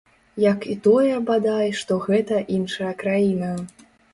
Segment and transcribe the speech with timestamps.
[0.43, 3.55] Як і тое, бадай, што гэта іншая краіна.